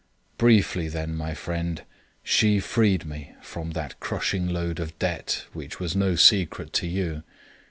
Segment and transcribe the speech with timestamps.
[0.39, 1.83] Briefly, then, my friend,
[2.23, 7.21] she freed me from that crushing load of debt, which was no secret to you.